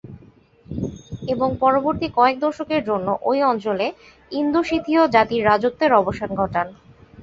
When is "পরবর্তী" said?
1.59-2.07